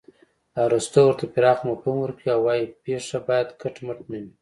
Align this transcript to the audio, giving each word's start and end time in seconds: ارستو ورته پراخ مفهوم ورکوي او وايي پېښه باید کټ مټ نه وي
ارستو 0.63 0.99
ورته 1.05 1.25
پراخ 1.33 1.59
مفهوم 1.69 1.97
ورکوي 2.01 2.29
او 2.35 2.41
وايي 2.47 2.65
پېښه 2.85 3.17
باید 3.27 3.47
کټ 3.61 3.75
مټ 3.85 3.99
نه 4.11 4.19
وي 4.23 4.25